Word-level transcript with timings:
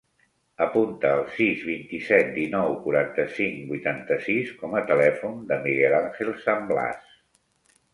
Apunta 0.65 1.11
el 1.17 1.21
sis, 1.35 1.61
vint-i-set, 1.73 2.33
dinou, 2.39 2.75
quaranta-cinc, 2.87 3.63
vuitanta-sis 3.75 4.53
com 4.65 4.77
a 4.79 4.85
telèfon 4.93 5.41
del 5.55 5.65
Miguel 5.71 5.99
àngel 6.05 6.39
Samblas. 6.51 7.11